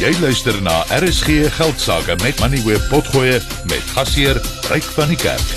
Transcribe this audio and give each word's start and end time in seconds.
Jy 0.00 0.14
luister 0.16 0.56
na 0.64 0.78
RSG 0.96 1.50
Geldsaake 1.58 2.14
met 2.22 2.38
Money 2.40 2.62
Web 2.64 2.80
Potgoe 2.88 3.34
met 3.68 3.90
gasheer 3.92 4.38
Ryk 4.72 4.86
van 4.96 5.10
die 5.12 5.18
Kerk. 5.20 5.50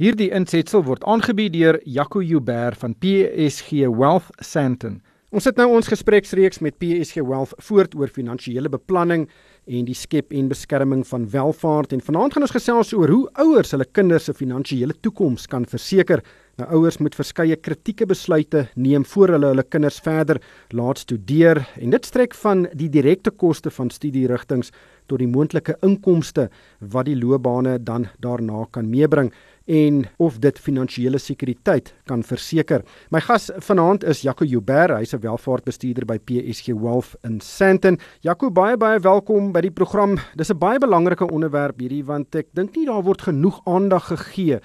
Hierdie 0.00 0.30
insetsel 0.32 0.86
word 0.86 1.04
aangebied 1.04 1.52
deur 1.52 1.76
Jaco 1.84 2.22
Joubert 2.24 2.80
van 2.80 2.94
PSG 2.96 3.84
Wealth 3.92 4.30
Sandton. 4.40 5.02
Ons 5.36 5.44
het 5.50 5.60
nou 5.60 5.66
ons 5.76 5.90
gespreksreeks 5.92 6.62
met 6.64 6.78
PSG 6.80 7.20
Wealth 7.28 7.52
voort 7.68 7.92
oor 7.92 8.08
finansiële 8.08 8.72
beplanning 8.72 9.26
en 9.68 9.84
die 9.84 9.98
skep 9.98 10.32
en 10.32 10.48
beskerming 10.48 11.04
van 11.04 11.28
welvaart 11.28 11.92
en 11.92 12.04
vanaand 12.08 12.38
gaan 12.38 12.48
ons 12.48 12.56
gesels 12.56 12.94
oor 12.96 13.12
hoe 13.12 13.24
ouers 13.44 13.76
hulle 13.76 13.90
kinders 13.92 14.30
se 14.30 14.32
finansiële 14.32 14.96
toekoms 15.04 15.44
kan 15.52 15.68
verseker. 15.68 16.24
Nou 16.54 16.68
ouers 16.70 17.00
moet 17.02 17.16
verskeie 17.18 17.56
kritieke 17.58 18.06
besluite 18.06 18.68
neem 18.78 19.02
voor 19.10 19.32
hulle 19.34 19.48
hulle 19.50 19.62
kinders 19.66 19.96
verder 19.98 20.38
laat 20.70 21.00
studeer 21.02 21.64
en 21.82 21.90
dit 21.90 22.04
strek 22.06 22.36
van 22.44 22.68
die 22.78 22.86
direkte 22.94 23.32
koste 23.34 23.72
van 23.74 23.90
studierigtinge 23.90 24.70
tot 25.10 25.18
die 25.18 25.26
moontlike 25.26 25.74
inkomste 25.82 26.44
wat 26.78 27.08
die 27.08 27.16
loopbane 27.18 27.80
dan 27.82 28.06
daarna 28.22 28.68
kan 28.70 28.86
meebring 28.86 29.32
en 29.66 30.04
of 30.22 30.38
dit 30.44 30.60
finansiële 30.60 31.18
sekuriteit 31.18 31.90
kan 32.06 32.22
verseker. 32.22 32.84
My 33.10 33.18
gas 33.24 33.50
vanaand 33.66 34.04
is 34.04 34.22
Jaco 34.22 34.44
Joubert, 34.44 34.94
hy's 34.94 35.14
'n 35.14 35.24
welvaartbestuurder 35.26 36.06
by 36.06 36.18
PSG 36.18 36.70
Wealth 36.78 37.16
in 37.24 37.40
Sandton. 37.40 37.98
Jaco, 38.20 38.50
baie 38.50 38.76
baie 38.76 39.00
welkom 39.00 39.52
by 39.52 39.60
die 39.60 39.70
program. 39.72 40.18
Dis 40.36 40.50
'n 40.50 40.58
baie 40.58 40.78
belangrike 40.78 41.26
onderwerp 41.26 41.80
hierdie 41.80 42.04
want 42.04 42.34
ek 42.34 42.46
dink 42.52 42.76
nie 42.76 42.86
daar 42.86 43.02
word 43.02 43.22
genoeg 43.22 43.60
aandag 43.64 44.06
gegee 44.06 44.60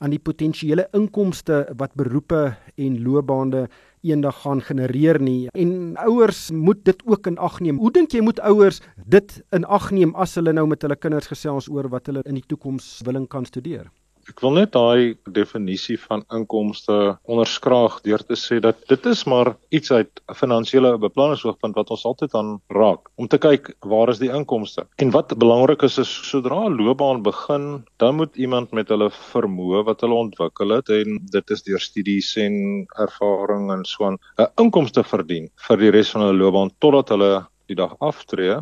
aan 0.00 0.14
die 0.14 0.22
potensiële 0.22 0.86
inkomste 0.96 1.66
wat 1.76 1.92
beroepe 1.98 2.54
en 2.80 2.98
loopbane 3.04 3.66
eendag 4.00 4.38
gaan 4.42 4.62
genereer 4.64 5.20
nie 5.20 5.50
en 5.52 5.96
ouers 6.06 6.48
moet 6.50 6.80
dit 6.88 7.02
ook 7.04 7.28
in 7.28 7.36
ag 7.38 7.60
neem. 7.60 7.78
Hoe 7.78 7.92
dink 7.92 8.16
jy 8.16 8.24
moet 8.24 8.40
ouers 8.40 8.80
dit 8.96 9.34
in 9.52 9.68
ag 9.68 9.90
neem 9.92 10.14
as 10.16 10.38
hulle 10.40 10.56
nou 10.56 10.64
met 10.70 10.82
hulle 10.86 10.96
kinders 10.96 11.28
gesels 11.28 11.68
oor 11.68 11.90
wat 11.92 12.08
hulle 12.08 12.24
in 12.24 12.40
die 12.40 12.46
toekoms 12.48 13.00
willing 13.04 13.28
kan 13.28 13.44
studeer? 13.44 13.90
Ek 14.30 14.38
wil 14.44 14.52
net 14.54 14.70
daai 14.76 15.16
definisie 15.34 15.96
van 15.98 16.20
inkomste 16.36 16.96
onderskraag 17.26 17.96
deur 18.04 18.22
te 18.22 18.36
sê 18.38 18.60
dat 18.62 18.78
dit 18.92 19.08
is 19.10 19.24
maar 19.32 19.56
iets 19.74 19.90
uit 19.90 20.10
'n 20.30 20.36
finansiële 20.38 20.92
beplanningsoogpunt 21.02 21.74
wat 21.74 21.90
ons 21.90 22.04
altyd 22.10 22.36
aan 22.38 22.52
raak 22.78 23.10
om 23.16 23.26
te 23.26 23.40
kyk 23.42 23.72
waar 23.92 24.12
is 24.14 24.22
die 24.22 24.30
inkomste. 24.30 24.86
En 25.02 25.10
wat 25.10 25.34
belangrik 25.34 25.82
is 25.82 25.98
is 25.98 26.12
sodra 26.30 26.60
'n 26.68 26.78
loopbaan 26.78 27.22
begin, 27.22 27.84
dan 27.98 28.14
moet 28.16 28.36
iemand 28.36 28.72
met 28.72 28.88
hulle 28.88 29.10
vermoë 29.10 29.84
wat 29.84 30.00
hulle 30.00 30.22
ontwikkel 30.26 30.76
het 30.76 30.88
en 30.88 31.18
dit 31.36 31.50
is 31.50 31.62
deur 31.62 31.80
studies 31.80 32.36
en 32.36 32.86
ervaring 33.06 33.72
en 33.72 33.84
so 33.84 34.04
aan 34.04 34.18
'n 34.38 34.52
inkomste 34.62 35.02
verdien 35.02 35.50
vir 35.68 35.76
die 35.76 35.90
res 35.90 36.10
van 36.10 36.22
hulle 36.22 36.38
loopbaan 36.38 36.70
totdat 36.78 37.08
hulle 37.08 37.46
die 37.66 37.78
dag 37.78 37.96
aftree 37.98 38.60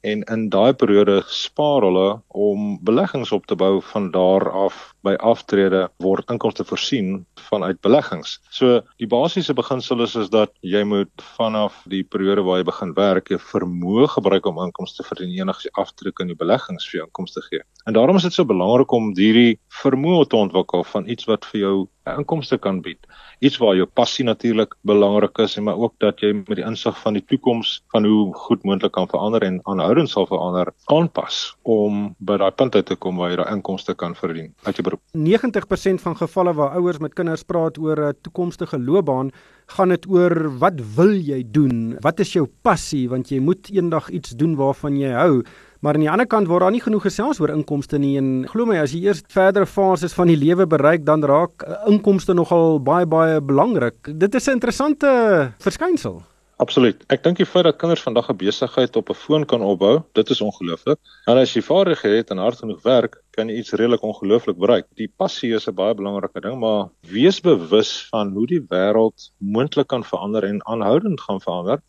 en 0.00 0.22
in 0.22 0.48
daai 0.48 0.72
periode 0.78 1.22
spaar 1.26 1.82
hulle 1.82 2.08
om 2.28 2.78
beleggings 2.86 3.32
op 3.34 3.46
te 3.50 3.56
bou 3.58 3.80
van 3.92 4.10
daar 4.14 4.46
af 4.50 4.94
by 5.06 5.14
aftrede 5.30 5.86
word 6.02 6.30
inkomste 6.32 6.64
voorsien 6.68 7.24
vanuit 7.48 7.80
beleggings. 7.84 8.38
So 8.50 8.80
die 8.98 9.08
basiese 9.10 9.54
beginsel 9.54 10.02
is 10.06 10.16
is 10.18 10.30
dat 10.32 10.52
jy 10.60 10.82
moet 10.84 11.24
vanaf 11.36 11.80
die 11.90 12.02
periode 12.04 12.44
waar 12.46 12.60
jy 12.60 12.68
begin 12.68 12.94
werk 12.96 13.30
jou 13.32 13.40
vermoë 13.42 14.08
gebruik 14.16 14.48
om 14.50 14.62
inkomste 14.64 15.06
vir 15.06 15.22
die 15.22 15.40
enigste 15.40 15.72
aftrek 15.78 16.20
in 16.24 16.32
die 16.32 16.38
beleggings 16.38 16.88
vir 16.88 17.00
jou 17.00 17.06
inkomste 17.08 17.44
gee. 17.48 17.62
En 17.86 17.96
daarom 17.96 18.18
is 18.18 18.26
dit 18.26 18.34
so 18.34 18.48
belangrik 18.48 18.92
om 18.92 19.12
hierdie 19.16 19.58
vermoë 19.82 20.26
te 20.28 20.40
ontwikkel 20.40 20.84
van 20.92 21.08
iets 21.08 21.28
wat 21.30 21.46
vir 21.52 21.60
jou 21.60 21.76
inkomste 22.16 22.58
kan 22.58 22.82
bied 22.82 23.06
iets 23.38 23.58
waar 23.62 23.76
jou 23.76 23.86
passie 23.86 24.24
natuurlik 24.26 24.74
belangrik 24.86 25.38
is 25.38 25.56
en 25.56 25.64
maar 25.68 25.78
ook 25.78 25.94
dat 26.02 26.20
jy 26.20 26.32
met 26.32 26.56
die 26.58 26.64
insig 26.66 26.96
van 27.02 27.14
die 27.14 27.24
toekoms 27.24 27.78
van 27.94 28.06
hoe 28.08 28.34
goed 28.34 28.64
moontlik 28.66 28.92
kan 28.92 29.08
verander 29.10 29.44
en 29.46 29.60
aanhoudend 29.64 30.10
sal 30.10 30.26
verander 30.26 30.72
aanpas 30.94 31.56
om 31.62 32.14
by 32.18 32.38
daai 32.42 32.50
punt 32.50 32.74
uit 32.74 32.86
te 32.86 32.96
kom 32.96 33.20
waar 33.20 33.30
jy 33.30 33.38
daai 33.42 33.52
inkomste 33.54 33.94
kan 33.94 34.16
verdien 34.18 34.50
uit 34.66 34.74
jou 34.74 34.86
beroep. 34.88 35.04
90% 35.12 36.02
van 36.04 36.16
gevalle 36.16 36.54
waar 36.58 36.76
ouers 36.80 36.98
met 37.04 37.14
kinders 37.14 37.44
praat 37.44 37.78
oor 37.78 38.00
'n 38.08 38.16
toekomstige 38.22 38.78
loopbaan, 38.78 39.30
gaan 39.66 39.88
dit 39.88 40.08
oor 40.08 40.58
wat 40.58 40.80
wil 40.96 41.12
jy 41.12 41.44
doen? 41.46 41.96
Wat 42.00 42.20
is 42.20 42.32
jou 42.32 42.46
passie 42.62 43.08
want 43.08 43.28
jy 43.28 43.38
moet 43.40 43.68
eendag 43.70 44.08
iets 44.10 44.30
doen 44.30 44.56
waarvan 44.56 44.96
jy 44.96 45.12
hou. 45.12 45.42
Maar 45.80 45.94
aan 45.94 46.00
die 46.00 46.10
ander 46.10 46.26
kant 46.26 46.48
word 46.48 46.60
daar 46.60 46.74
nie 46.74 46.82
genoeg 46.82 47.02
gesels 47.02 47.40
oor 47.40 47.50
inkomste 47.50 47.98
nie 47.98 48.16
en 48.18 48.48
glo 48.50 48.66
my 48.66 48.78
as 48.78 48.92
jy 48.92 49.04
eers 49.04 49.22
verdere 49.28 49.66
fases 49.66 50.12
van 50.12 50.26
die 50.26 50.36
lewe 50.36 50.66
bereik 50.66 51.04
dan 51.04 51.22
raak 51.22 51.62
inkomste 51.86 52.34
nogal 52.34 52.80
baie 52.80 53.06
baie 53.06 53.40
belangrik. 53.40 53.94
Dit 54.18 54.34
is 54.34 54.48
'n 54.48 54.58
interessante 54.58 55.52
verskynsel. 55.58 56.22
Absoluut. 56.58 57.04
Ek 57.06 57.20
dink 57.22 57.38
die 57.38 57.46
feit 57.46 57.68
dat 57.68 57.76
kinders 57.78 58.02
vandag 58.02 58.28
'n 58.32 58.36
besigheid 58.36 58.96
op 58.98 59.10
'n 59.10 59.14
foon 59.14 59.44
kan 59.46 59.62
opbou, 59.62 60.02
dit 60.18 60.30
is 60.30 60.40
ongelooflik. 60.40 60.98
En 61.30 61.38
as 61.38 61.52
jy 61.54 61.62
vaardighede 61.62 62.16
het 62.16 62.30
en 62.30 62.42
hard 62.42 62.58
genoeg 62.58 62.82
werk, 62.82 63.22
kan 63.30 63.48
jy 63.48 63.58
iets 63.58 63.72
redelik 63.78 64.02
ongelooflik 64.02 64.58
bereik. 64.58 64.86
Die 64.96 65.12
passie 65.16 65.54
is 65.54 65.68
'n 65.68 65.74
baie 65.74 65.94
belangrike 65.94 66.40
ding, 66.40 66.58
maar 66.58 66.90
wees 67.02 67.40
bewus 67.40 68.08
van 68.10 68.32
hoe 68.32 68.46
die 68.46 68.60
wêreld 68.60 69.30
moontlik 69.38 69.86
kan 69.86 70.02
verander 70.02 70.44
en 70.44 70.66
aanhoudend 70.66 71.20
gaan 71.20 71.40
verander 71.40 71.80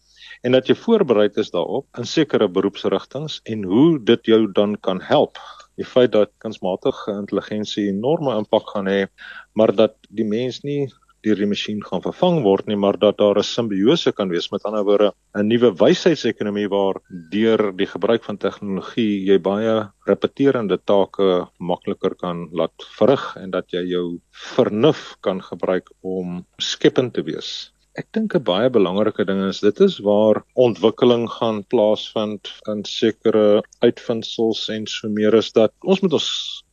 en 0.43 0.51
dat 0.51 0.67
jy 0.67 0.75
voorberei 0.75 1.29
is 1.33 1.49
daarop 1.51 1.87
in 1.97 2.05
sekere 2.05 2.47
beroepsrigtings 2.47 3.39
en 3.43 3.63
hoe 3.63 4.03
dit 4.03 4.25
jou 4.25 4.51
dan 4.51 4.77
kan 4.79 5.01
help. 5.01 5.37
Die 5.75 5.85
feit 5.85 6.11
dat 6.11 6.29
kunsmatige 6.37 7.11
intelligensie 7.11 7.87
enorme 7.87 8.37
impak 8.37 8.69
gaan 8.69 8.87
hê, 8.87 9.07
maar 9.53 9.75
dat 9.75 9.95
die 10.09 10.25
mens 10.25 10.61
nie 10.61 10.93
deur 11.25 11.39
die 11.41 11.49
masjien 11.49 11.81
gaan 11.83 12.03
vervang 12.03 12.41
word 12.45 12.67
nie, 12.67 12.77
maar 12.79 12.97
dat 12.97 13.17
daar 13.17 13.37
'n 13.39 13.43
simbiose 13.43 14.11
kan 14.11 14.29
wees 14.29 14.51
met 14.51 14.63
ander 14.63 14.83
woorde 14.83 15.13
'n 15.35 15.47
nuwe 15.47 15.71
wysheidsekonomie 15.81 16.69
waar 16.69 17.01
deur 17.31 17.71
die 17.75 17.87
gebruik 17.87 18.23
van 18.23 18.37
tegnologie 18.37 19.25
jy 19.25 19.37
baie 19.39 19.91
repeterende 20.07 20.77
take 20.77 21.47
makliker 21.59 22.15
kan 22.15 22.49
laat 22.51 22.73
verrig 22.97 23.35
en 23.35 23.51
dat 23.51 23.71
jy 23.71 23.83
jou 23.95 24.19
vernuf 24.31 25.17
kan 25.21 25.41
gebruik 25.41 25.89
om 26.01 26.45
skepend 26.57 27.13
te 27.13 27.23
wees 27.23 27.71
Ek 27.99 28.07
dink 28.15 28.35
'n 28.37 28.43
baie 28.47 28.69
belangrike 28.71 29.23
ding 29.27 29.39
is 29.45 29.57
dit 29.59 29.79
is 29.85 29.97
waar 30.07 30.37
ontwikkeling 30.65 31.25
gaan 31.33 31.57
plaasvind 31.73 32.51
in 32.73 32.85
sekere 32.87 33.61
uitvindsels 33.83 34.61
en 34.75 34.85
so 34.87 35.09
meer 35.17 35.35
is 35.39 35.51
dat 35.57 35.73
ons 35.83 35.99
moet 36.05 36.15
ons 36.19 36.29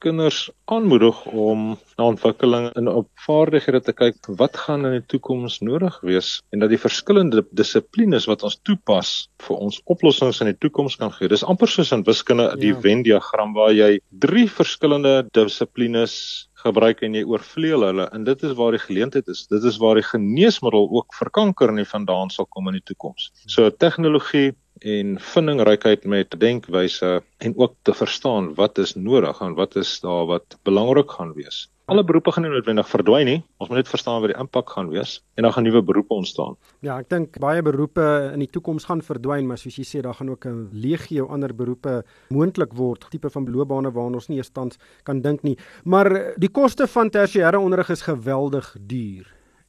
kinders 0.06 0.38
aanmoedig 0.76 1.18
om 1.46 1.64
na 1.98 2.06
ontwikkeling 2.12 2.68
en 2.78 2.92
op 2.92 3.10
vaardighede 3.26 3.82
te 3.88 3.96
kyk 4.02 4.30
wat 4.42 4.60
gaan 4.66 4.86
in 4.86 4.98
die 5.00 5.06
toekoms 5.16 5.58
nodig 5.66 5.98
wees 6.06 6.30
en 6.54 6.62
dat 6.62 6.70
die 6.70 6.82
verskillende 6.86 7.42
dissiplines 7.62 8.30
wat 8.30 8.46
ons 8.46 8.60
toepas 8.62 9.12
vir 9.48 9.66
ons 9.66 9.82
oplossings 9.96 10.42
in 10.44 10.52
die 10.52 10.60
toekoms 10.62 10.98
kan 11.00 11.10
gee. 11.16 11.32
Dis 11.32 11.42
amper 11.42 11.70
soos 11.74 11.90
in 11.96 12.06
wiskunde 12.06 12.52
die 12.62 12.74
ja. 12.74 12.80
Venn 12.86 13.02
diagram 13.02 13.56
waar 13.58 13.74
jy 13.74 13.96
drie 14.26 14.46
verskillende 14.46 15.24
dissiplines 15.34 16.46
gebruik 16.66 17.02
en 17.06 17.16
jy 17.16 17.24
oorvleuel 17.24 17.86
hulle 17.88 18.06
en 18.16 18.26
dit 18.26 18.44
is 18.48 18.54
waar 18.58 18.76
die 18.76 18.82
geleentheid 18.82 19.28
is. 19.32 19.46
Dit 19.50 19.64
is 19.64 19.78
waar 19.82 19.98
die 19.98 20.06
geneesmiddel 20.06 20.90
ook 21.00 21.16
vir 21.18 21.32
kanker 21.40 21.72
nie 21.72 21.86
vandaan 21.88 22.32
sal 22.34 22.48
kom 22.50 22.68
in 22.70 22.78
die 22.80 22.86
toekoms. 22.92 23.30
So 23.46 23.70
tegnologie 23.70 24.52
en 24.84 25.16
vindingrykheid 25.32 26.04
met 26.04 26.34
denkwyse 26.40 27.22
en 27.40 27.56
ook 27.56 27.78
te 27.88 27.94
verstaan 27.96 28.52
wat 28.58 28.78
is 28.82 28.94
nodig 28.94 29.40
en 29.40 29.56
wat 29.56 29.76
is 29.80 29.96
daar 30.04 30.26
wat 30.28 30.58
belangrik 30.68 31.16
gaan 31.16 31.32
wees 31.38 31.64
alle 31.86 32.02
beroepe 32.04 32.32
gaan 32.34 32.42
nie 32.42 32.50
noodwendig 32.50 32.88
verdwyn 32.90 33.28
nie. 33.28 33.36
Ons 33.62 33.70
moet 33.70 33.78
net 33.78 33.90
verstaan 33.90 34.18
wat 34.24 34.32
die 34.32 34.38
impak 34.42 34.72
gaan 34.74 34.88
wees 34.90 35.20
en 35.38 35.46
dan 35.46 35.54
gaan 35.54 35.66
nuwe 35.68 35.82
beroepe 35.86 36.16
ontstaan. 36.18 36.56
Ja, 36.82 36.98
ek 36.98 37.10
dink 37.12 37.38
baie 37.42 37.62
beroepe 37.62 38.06
in 38.32 38.42
die 38.42 38.50
toekoms 38.50 38.88
gaan 38.88 39.04
verdwyn, 39.06 39.46
maar 39.46 39.60
soos 39.60 39.78
jy 39.78 39.86
sê, 39.86 40.02
daar 40.02 40.18
gaan 40.18 40.32
ook 40.34 40.46
'n 40.46 40.68
legio 40.72 41.28
ander 41.30 41.54
beroepe 41.54 42.02
moontlik 42.30 42.74
word, 42.74 43.06
tipe 43.10 43.30
van 43.30 43.46
loopbane 43.46 43.92
waarna 43.92 44.18
ons 44.18 44.28
nie 44.28 44.38
eens 44.38 44.50
tans 44.50 44.78
kan 45.04 45.20
dink 45.20 45.42
nie. 45.42 45.56
Maar 45.84 46.34
die 46.36 46.50
koste 46.50 46.86
van 46.86 47.10
tersiêre 47.10 47.58
onderrig 47.58 47.90
is 47.90 48.02
geweldig 48.02 48.76
duur 48.80 49.26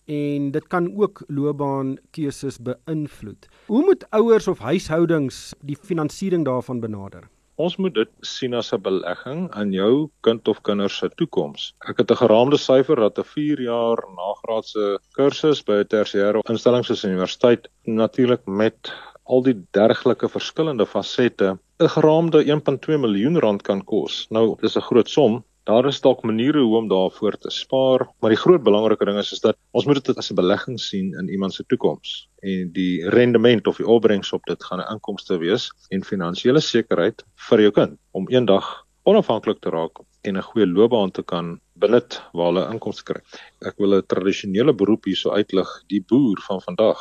en 0.08 0.52
dit 0.52 0.68
kan 0.68 0.88
ook 0.96 1.24
loopbaankeuses 1.28 2.60
beïnvloed. 2.64 3.48
Hoe 3.68 3.84
moet 3.84 4.10
ouers 4.10 4.48
of 4.48 4.60
huishoudings 4.60 5.54
die 5.62 5.76
finansiering 5.76 6.46
daarvan 6.46 6.80
benader? 6.80 7.30
Ons 7.58 7.76
moet 7.82 7.94
dit 7.94 8.10
sien 8.22 8.54
as 8.54 8.68
'n 8.74 8.82
belegging 8.86 9.48
in 9.62 9.72
jou 9.74 10.10
kind 10.22 10.48
of 10.48 10.62
kinders 10.62 10.98
se 11.02 11.10
toekoms. 11.10 11.74
Ek 11.90 11.98
het 11.98 12.12
'n 12.12 12.22
geraamde 12.22 12.58
syfer 12.58 12.96
dat 12.96 13.18
'n 13.18 13.24
4 13.24 13.62
jaar 13.62 13.98
nagraadse 14.20 15.00
kursus 15.18 15.64
by 15.66 15.80
'n 15.82 15.90
tersiêre 15.94 16.44
instelling 16.50 16.86
soos 16.86 17.04
'n 17.04 17.16
universiteit 17.16 17.68
natuurlik 17.86 18.46
met 18.46 18.94
al 19.26 19.42
die 19.42 19.56
dergelike 19.72 20.30
verskillende 20.30 20.86
fasette 20.86 21.58
'n 21.80 21.90
geraamde 21.96 22.46
1.2 22.46 22.98
miljoen 22.98 23.40
rand 23.40 23.62
kan 23.62 23.84
kos. 23.84 24.28
Nou, 24.30 24.56
dis 24.62 24.78
'n 24.78 24.88
groot 24.90 25.10
som, 25.10 25.44
Daar 25.68 25.86
is 25.90 25.98
dalk 26.00 26.22
maniere 26.24 26.62
hoe 26.64 26.78
om 26.78 26.86
daarvoor 26.88 27.36
te 27.44 27.50
spaar, 27.52 28.06
maar 28.20 28.32
die 28.32 28.40
groot 28.40 28.62
belangrike 28.64 29.06
ding 29.06 29.18
is 29.20 29.34
is 29.36 29.42
dat 29.44 29.58
ons 29.76 29.86
moet 29.86 30.00
dit 30.00 30.22
as 30.22 30.32
'n 30.32 30.40
belegging 30.40 30.80
sien 30.80 31.10
in 31.20 31.28
iemand 31.28 31.54
se 31.54 31.66
toekoms 31.68 32.30
en 32.52 32.72
die 32.72 33.10
rendement 33.16 33.68
of 33.68 33.82
die 33.82 33.88
opbrengs 33.96 34.32
op 34.38 34.48
dit 34.48 34.64
gaan 34.64 34.80
'n 34.80 34.94
inkomste 34.94 35.38
wees 35.44 35.68
en 35.90 36.08
finansiële 36.12 36.64
sekerheid 36.64 37.26
vir 37.50 37.62
jou 37.66 37.72
kind 37.72 38.00
om 38.12 38.30
eendag 38.30 38.88
onafhanklik 39.04 39.60
te 39.60 39.70
raak 39.70 40.00
en 40.22 40.38
'n 40.38 40.48
goeie 40.50 40.68
loopbaan 40.68 41.12
te 41.12 41.24
kan 41.24 41.60
benut 41.74 42.22
waar 42.32 42.54
hulle 42.54 42.72
inkomste 42.72 43.04
kry. 43.04 43.22
Ek 43.60 43.78
wil 43.78 43.98
'n 43.98 44.08
tradisionele 44.08 44.74
beroep 44.74 45.04
hierso 45.04 45.30
uitlig, 45.32 45.68
die 45.88 46.02
boer 46.02 46.40
van 46.48 46.62
vandag 46.62 47.00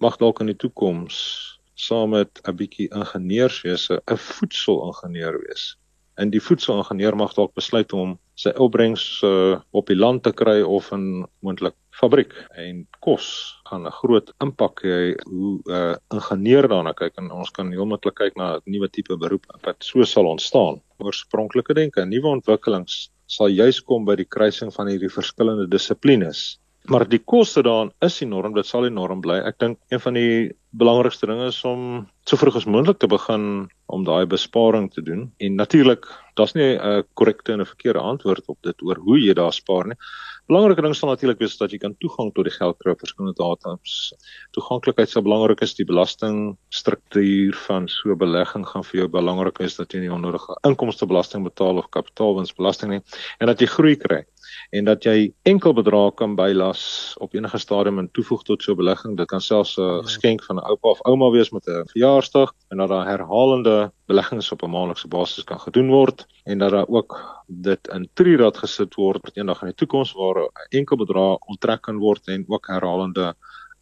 mag 0.00 0.16
dalk 0.16 0.40
in 0.40 0.46
die 0.46 0.62
toekoms 0.64 1.16
saam 1.74 2.10
met 2.10 2.40
'n 2.44 2.56
bietjie 2.56 2.88
ingenieurswese 2.90 4.02
'n 4.10 4.16
voedselingenieur 4.16 5.38
wees. 5.46 5.76
En 6.18 6.32
die 6.34 6.42
voedselingenieur 6.42 7.14
mag 7.16 7.34
dalk 7.36 7.52
besluit 7.54 7.92
om 7.94 8.16
sy 8.38 8.50
opbrengs 8.58 9.04
uh, 9.26 9.60
op 9.70 9.86
die 9.90 9.98
land 9.98 10.24
te 10.26 10.32
kry 10.34 10.60
of 10.66 10.90
in 10.94 11.26
moontlik 11.46 11.76
fabriek. 11.94 12.34
En 12.58 12.84
kos 13.04 13.28
gaan 13.70 13.86
'n 13.86 13.94
groot 14.00 14.32
impak 14.44 14.82
hê. 14.82 15.14
Hoe 15.30 15.52
'n 15.62 15.72
uh, 15.78 15.94
ingenieur 16.14 16.68
daarna 16.68 16.92
kyk 16.92 17.18
en 17.22 17.30
ons 17.30 17.50
kan 17.50 17.70
heeltemal 17.70 18.14
kyk 18.22 18.36
na 18.36 18.56
'n 18.56 18.62
nuwe 18.66 18.88
tipe 18.90 19.16
beroep 19.16 19.46
wat 19.62 19.78
so 19.84 20.04
sal 20.04 20.26
ontstaan. 20.26 20.82
Oorspronklike 20.98 21.74
denke, 21.74 22.04
nuwe 22.04 22.28
ontwikkelings 22.38 23.10
sal 23.26 23.48
juis 23.48 23.80
kom 23.80 24.04
by 24.04 24.16
die 24.16 24.28
kruising 24.36 24.72
van 24.74 24.88
hierdie 24.88 25.12
verskillende 25.12 25.68
dissiplines 25.68 26.58
Maar 26.88 27.04
die 27.04 27.20
koste 27.20 27.62
daarin 27.62 27.90
is 28.00 28.16
enorm, 28.24 28.54
dit 28.56 28.66
sal 28.66 28.86
enorm 28.88 29.20
bly. 29.20 29.42
Ek 29.44 29.58
dink 29.60 29.76
een 29.92 30.00
van 30.00 30.16
die 30.16 30.54
belangrikste 30.80 31.28
dinge 31.28 31.50
is 31.50 31.58
om 31.68 32.06
so 32.28 32.40
vroeg 32.40 32.56
as 32.60 32.68
moontlik 32.68 33.00
te 33.02 33.10
begin 33.10 33.68
om 33.92 34.06
daai 34.08 34.24
besparing 34.28 34.88
te 34.92 35.04
doen. 35.04 35.26
En 35.44 35.60
natuurlik, 35.60 36.08
daar's 36.40 36.54
nie 36.56 36.78
'n 36.78 37.04
korrekte 37.14 37.52
en 37.52 37.60
'n 37.60 37.72
verkeerde 37.72 38.00
antwoord 38.00 38.48
op 38.48 38.58
dit 38.62 38.82
oor 38.82 38.96
hoe 38.96 39.18
jy 39.20 39.34
daar 39.34 39.52
spaar 39.52 39.86
nie. 39.86 39.96
Belangrike 40.48 40.80
ding 40.80 40.94
sal 40.96 41.10
natuurlik 41.10 41.42
wees 41.42 41.58
dat 41.60 41.74
jy 41.74 41.78
kan 41.82 41.92
toegang 42.00 42.30
tot 42.32 42.46
die 42.48 42.54
geld 42.54 42.78
kry 42.80 42.94
op 42.94 43.02
verskillende 43.04 43.36
datums. 43.36 43.96
Toeganklikheid 44.56 45.10
sal 45.12 45.24
belangrik 45.26 45.60
is, 45.66 45.74
die 45.76 45.84
belastingstruktuur 45.84 47.58
van 47.66 47.88
so 47.92 48.14
'n 48.14 48.16
belegging 48.22 48.64
gaan 48.64 48.86
vir 48.90 49.00
jou 49.00 49.08
belangrik 49.12 49.60
is 49.60 49.76
dat 49.76 49.92
jy 49.92 50.00
nie 50.00 50.12
onnodige 50.12 50.56
inkomstebelasting 50.64 51.44
betaal 51.44 51.76
of 51.76 51.90
kapitaalwinsbelasting 51.90 52.90
nie 52.90 53.02
en 53.40 53.46
dat 53.46 53.60
jy 53.60 53.66
groei 53.66 53.96
kry 53.96 54.24
en 54.72 54.84
dat 54.84 55.04
jy 55.04 55.32
enkel 55.48 55.74
bedrae 55.76 56.10
kan 56.16 56.34
bylas 56.36 57.14
op 57.20 57.34
enige 57.34 57.58
stadium 57.58 57.98
en 57.98 58.10
toevoeg 58.10 58.42
tot 58.44 58.62
so 58.62 58.72
'n 58.72 58.76
belegging. 58.76 59.16
Dit 59.16 59.28
kan 59.28 59.40
selfs 59.40 59.76
'n 59.76 59.82
ja. 59.82 60.02
geskenk 60.02 60.44
van 60.44 60.56
'n 60.56 60.64
oupa 60.70 60.88
of 60.88 61.00
ouma 61.04 61.30
wees 61.30 61.50
met 61.50 61.66
'n 61.66 61.88
verjaarsdag 61.92 62.52
en 62.70 62.78
dat 62.78 62.88
daar 62.88 63.06
herhalende 63.06 63.92
beleggings 64.06 64.52
op 64.52 64.62
'n 64.62 64.70
maandelikse 64.70 65.08
basis 65.08 65.44
kan 65.44 65.60
gedoen 65.60 65.88
word 65.88 66.26
en 66.44 66.58
dat 66.58 66.70
daar 66.70 66.88
ook 66.88 67.42
dit 67.46 67.88
in 67.88 68.08
trirad 68.14 68.56
gesit 68.58 68.94
word 68.94 69.30
eendag 69.36 69.62
in 69.62 69.68
die 69.72 69.74
toekoms 69.74 70.12
waar 70.12 70.37
enkel 70.70 70.96
bedrag 70.96 71.48
onttrek 71.52 71.82
kan 71.88 71.98
word 72.02 72.28
en 72.28 72.44
ook 72.48 72.68
herhalende 72.72 73.34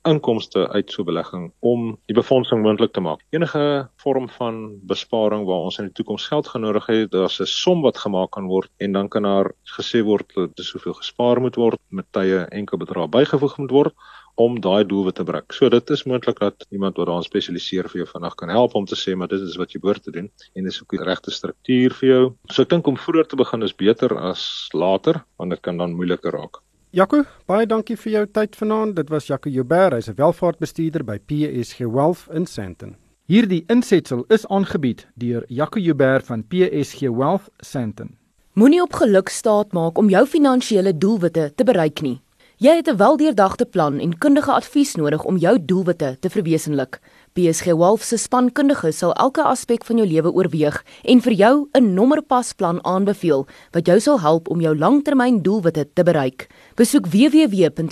inkomste 0.06 0.68
uit 0.68 0.90
so 0.92 1.04
belegging 1.04 1.48
om 1.66 1.88
die 2.06 2.14
befondsing 2.14 2.62
moontlik 2.62 2.92
te 2.94 3.02
maak. 3.02 3.24
Enige 3.34 3.88
vorm 4.02 4.28
van 4.36 4.60
besparing 4.86 5.46
waar 5.48 5.66
ons 5.66 5.78
in 5.82 5.88
die 5.88 5.96
toekoms 5.98 6.28
geld 6.30 6.48
genodig 6.52 6.86
het, 6.86 7.10
daar's 7.10 7.40
'n 7.40 7.46
som 7.46 7.82
wat 7.82 7.98
gemaak 7.98 8.30
kan 8.30 8.46
word 8.46 8.70
en 8.78 8.92
dan 8.92 9.08
kan 9.08 9.22
daar 9.22 9.52
gesê 9.78 10.02
word 10.04 10.32
dat 10.34 10.56
dis 10.56 10.68
soveel 10.68 10.94
gespaar 10.94 11.40
moet 11.40 11.56
word 11.56 11.80
met 11.88 12.06
tye 12.12 12.46
enkel 12.50 12.78
bedrag 12.78 13.08
bygevoeg 13.08 13.58
moet 13.58 13.70
word 13.70 13.94
om 14.36 14.58
daai 14.60 14.84
doelwit 14.84 15.16
te 15.16 15.24
bereik. 15.24 15.52
So 15.56 15.68
dit 15.72 15.90
is 15.90 16.04
moontlik 16.04 16.38
dat 16.42 16.66
iemand 16.70 16.96
wat 17.00 17.08
daarin 17.08 17.24
spesialiseer 17.24 17.88
vir 17.88 18.02
jou 18.02 18.08
vinnig 18.10 18.34
kan 18.40 18.52
help 18.52 18.74
om 18.76 18.84
te 18.86 18.98
sê 18.98 19.16
maar 19.16 19.30
dit 19.32 19.40
is 19.40 19.56
wat 19.56 19.72
jy 19.72 19.80
behoort 19.80 20.04
te 20.04 20.12
doen 20.12 20.28
en 20.54 20.68
dis 20.68 20.80
ook 20.82 20.92
die 20.96 21.04
regte 21.04 21.32
struktuur 21.32 21.96
vir 22.00 22.08
jou. 22.08 22.22
So 22.52 22.62
ek 22.66 22.74
dink 22.74 22.86
om 22.86 23.00
vroeër 23.00 23.30
te 23.30 23.40
begin 23.40 23.64
is 23.64 23.74
beter 23.74 24.12
as 24.18 24.68
later 24.72 25.22
want 25.40 25.56
dit 25.56 25.64
kan 25.64 25.80
dan 25.80 25.96
moeiliker 25.96 26.36
raak. 26.36 26.60
Jaco, 26.96 27.24
baie 27.48 27.66
dankie 27.66 27.96
vir 27.96 28.12
jou 28.12 28.26
tyd 28.38 28.54
vanaand. 28.56 28.96
Dit 28.96 29.10
was 29.12 29.26
Jaco 29.28 29.50
Joubert, 29.50 29.92
hy's 29.92 30.08
'n 30.08 30.16
welvaartbestuurder 30.16 31.04
by 31.04 31.18
PSG 31.18 31.84
Wealth 31.84 32.28
in 32.32 32.46
Sandton. 32.46 32.96
Hierdie 33.26 33.64
insetsel 33.66 34.24
is 34.28 34.46
aangebied 34.46 35.06
deur 35.14 35.44
Jaco 35.48 35.80
Joubert 35.80 36.26
van 36.26 36.44
PSG 36.46 37.08
Wealth 37.10 37.50
Sandton. 37.58 38.16
Moenie 38.52 38.82
op 38.82 38.92
geluk 38.92 39.28
staat 39.28 39.72
maak 39.72 39.98
om 39.98 40.08
jou 40.08 40.26
finansiële 40.26 40.98
doelwitte 40.98 41.52
te 41.54 41.64
bereik 41.64 42.00
nie. 42.00 42.20
Jy 42.58 42.72
het 42.76 42.88
'n 42.88 42.96
weldeurdagte 42.96 43.66
plan 43.66 43.98
en 43.98 44.18
kundige 44.18 44.52
advies 44.52 44.94
nodig 44.94 45.24
om 45.24 45.36
jou 45.36 45.64
doelwitte 45.64 46.16
te 46.20 46.30
verwesenlik. 46.30 47.00
PSG 47.32 47.64
Wolf 47.64 48.02
se 48.02 48.16
spankundiges 48.16 48.98
sal 48.98 49.12
elke 49.12 49.42
aspek 49.42 49.84
van 49.84 49.96
jou 49.96 50.08
lewe 50.08 50.32
oorweeg 50.32 50.84
en 51.02 51.20
vir 51.20 51.32
jou 51.32 51.68
'n 51.72 51.94
nommerpasplan 51.94 52.84
aanbeveel 52.84 53.46
wat 53.70 53.86
jou 53.86 54.00
sal 54.00 54.20
help 54.20 54.48
om 54.48 54.60
jou 54.60 54.78
langtermyndoelwitte 54.78 55.88
te 55.92 56.02
bereik. 56.02 56.46
Besoek 56.74 57.06
www.psg.co.za 57.06 57.90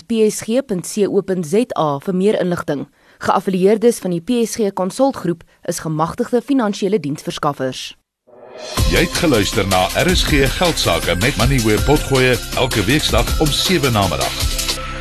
vir 1.99 2.15
meer 2.15 2.39
inligting. 2.39 2.87
Geaffilieerdes 3.17 3.99
van 3.99 4.11
die 4.11 4.21
PSG 4.21 4.73
Konsultgroep 4.73 5.43
is 5.61 5.79
gemagtigde 5.79 6.41
finansiële 6.41 6.99
diensverskaffers. 6.99 7.97
Jy 8.89 8.99
het 9.03 9.13
geluister 9.13 9.67
na 9.67 9.87
RSG 10.03 10.47
Geldsaake 10.57 11.15
met 11.15 11.35
Money 11.37 11.59
where 11.59 11.83
potgoe 11.83 12.37
elke 12.55 12.83
weeksdag 12.83 13.39
om 13.39 13.47
7 13.47 13.91
na 13.91 14.07
middag. 14.07 14.54